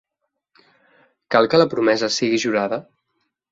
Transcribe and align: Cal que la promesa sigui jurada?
Cal 1.35 1.51
que 1.53 1.61
la 1.63 1.69
promesa 1.75 2.11
sigui 2.17 2.43
jurada? 2.47 2.83